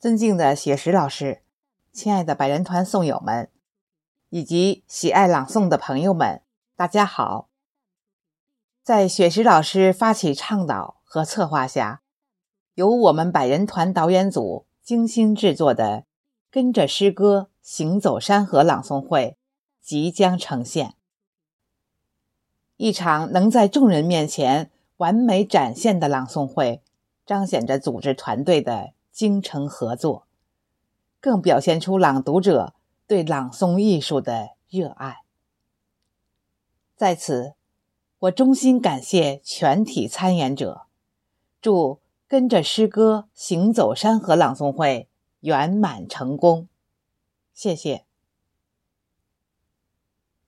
[0.00, 1.42] 尊敬的雪石老师，
[1.92, 3.50] 亲爱的百人团送友们，
[4.28, 6.40] 以及喜爱朗诵的朋友们，
[6.76, 7.48] 大家好！
[8.84, 12.02] 在雪石老师发起倡导和策划下，
[12.74, 15.84] 由我们百人团导演组精心制作的
[16.48, 19.36] 《跟着诗歌行走山河》朗诵会
[19.82, 20.94] 即将呈现，
[22.76, 26.84] 一场能在众人面前完美展现的朗诵会，
[27.26, 28.92] 彰显着组织团队的。
[29.18, 30.28] 精诚合作，
[31.20, 32.72] 更表现出朗读者
[33.08, 35.22] 对朗诵艺术的热爱。
[36.94, 37.54] 在此，
[38.20, 40.82] 我衷心感谢全体参演者，
[41.60, 45.08] 祝跟着诗歌行走山河朗诵会
[45.40, 46.68] 圆满成功。
[47.52, 48.07] 谢谢。